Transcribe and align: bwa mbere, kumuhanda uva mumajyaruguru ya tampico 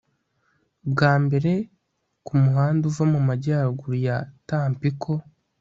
bwa 0.91 1.13
mbere, 1.23 1.51
kumuhanda 2.25 2.83
uva 2.89 3.03
mumajyaruguru 3.11 3.95
ya 4.07 4.17
tampico 4.47 5.13